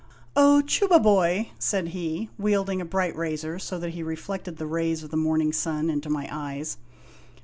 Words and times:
"O 0.35 0.63
Chubaiboy!" 0.65 1.49
said 1.59 1.89
he, 1.89 2.31
wielding 2.39 2.81
a 2.81 2.85
bright 2.85 3.15
razor 3.15 3.59
so 3.59 3.77
that 3.77 3.91
he 3.91 4.01
re 4.01 4.15
flected 4.15 4.57
the 4.57 4.65
rays 4.65 5.03
of 5.03 5.11
the 5.11 5.15
morning 5.15 5.53
sun 5.53 5.91
into 5.91 6.09
my 6.09 6.27
eyes. 6.31 6.77